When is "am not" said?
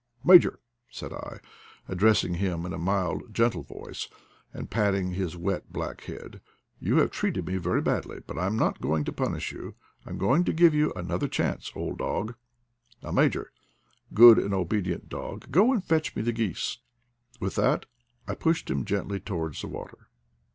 8.47-8.81